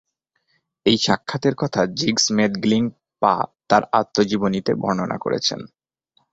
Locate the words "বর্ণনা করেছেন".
4.75-5.59